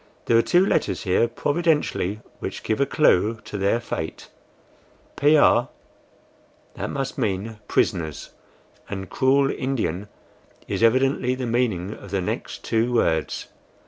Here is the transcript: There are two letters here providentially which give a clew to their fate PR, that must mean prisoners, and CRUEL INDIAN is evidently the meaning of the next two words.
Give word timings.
There 0.25 0.35
are 0.35 0.41
two 0.41 0.65
letters 0.65 1.03
here 1.03 1.27
providentially 1.27 2.21
which 2.39 2.63
give 2.63 2.81
a 2.81 2.87
clew 2.87 3.35
to 3.41 3.55
their 3.55 3.79
fate 3.79 4.29
PR, 5.15 5.67
that 6.73 6.89
must 6.89 7.19
mean 7.19 7.59
prisoners, 7.67 8.31
and 8.89 9.11
CRUEL 9.11 9.51
INDIAN 9.51 10.07
is 10.67 10.81
evidently 10.81 11.35
the 11.35 11.45
meaning 11.45 11.93
of 11.93 12.09
the 12.09 12.19
next 12.19 12.63
two 12.63 12.91
words. 12.91 13.49